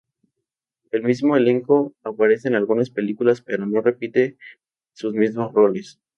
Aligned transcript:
El 0.89 1.03
mismo 1.03 1.37
elenco 1.37 1.93
aparece 2.03 2.47
en 2.47 2.55
algunas 2.55 2.89
películas, 2.89 3.41
pero 3.43 3.67
no 3.67 3.81
repiten 3.81 4.35
sus 4.93 5.13
mismos 5.13 5.53
roles. 5.53 5.99